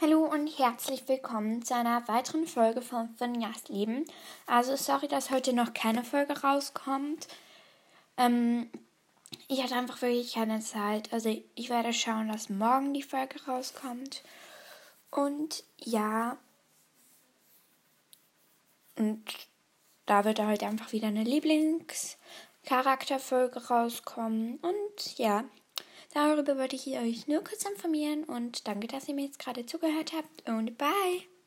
Hallo 0.00 0.26
und 0.26 0.46
herzlich 0.60 1.08
willkommen 1.08 1.64
zu 1.64 1.74
einer 1.74 2.06
weiteren 2.06 2.46
Folge 2.46 2.82
von 2.82 3.08
Finjas 3.16 3.68
Leben. 3.68 4.04
Also 4.46 4.76
sorry, 4.76 5.08
dass 5.08 5.32
heute 5.32 5.52
noch 5.52 5.74
keine 5.74 6.04
Folge 6.04 6.40
rauskommt. 6.40 7.26
Ähm, 8.16 8.70
ich 9.48 9.60
hatte 9.60 9.74
einfach 9.74 10.00
wirklich 10.00 10.34
keine 10.34 10.60
Zeit. 10.60 11.12
Also 11.12 11.36
ich 11.56 11.68
werde 11.68 11.92
schauen, 11.92 12.28
dass 12.28 12.48
morgen 12.48 12.94
die 12.94 13.02
Folge 13.02 13.44
rauskommt. 13.44 14.22
Und 15.10 15.64
ja. 15.78 16.38
Und 18.96 19.24
da 20.06 20.24
wird 20.24 20.38
heute 20.38 20.66
einfach 20.66 20.92
wieder 20.92 21.08
eine 21.08 21.24
Lieblingscharakterfolge 21.24 23.66
rauskommen. 23.66 24.58
Und 24.58 25.18
ja. 25.18 25.42
Darüber 26.12 26.56
wollte 26.56 26.76
ich 26.76 26.86
euch 26.86 27.28
nur 27.28 27.44
kurz 27.44 27.64
informieren 27.64 28.24
und 28.24 28.66
danke, 28.66 28.86
dass 28.86 29.08
ihr 29.08 29.14
mir 29.14 29.26
jetzt 29.26 29.38
gerade 29.38 29.66
zugehört 29.66 30.12
habt 30.14 30.48
und 30.48 30.78
bye! 30.78 31.37